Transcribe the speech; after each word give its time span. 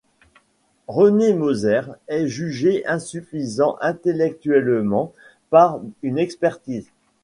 René 0.87 1.31
Moser 1.35 1.81
est 2.07 2.25
jugé 2.25 2.83
insuffisant 2.87 3.77
intellectuellement 3.81 5.13
par 5.51 5.79
une 6.01 6.17
expertise. 6.17 6.89